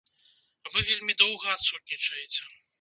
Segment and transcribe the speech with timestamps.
[0.77, 2.53] Вы вельмі доўга адсутнічаеце.